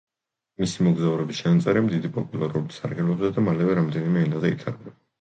მისი 0.63 0.85
მოგზაურობის 0.87 1.43
ჩანაწერები 1.43 1.93
დიდი 1.97 2.13
პოპულარობით 2.17 2.77
სარგებლობდა 2.81 3.33
და 3.39 3.47
მალევე 3.53 3.81
რამდენიმე 3.83 4.29
ენაზე 4.29 4.57
ითარგმნა. 4.61 5.01